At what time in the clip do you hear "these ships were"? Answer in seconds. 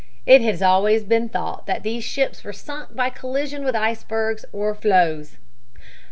1.83-2.53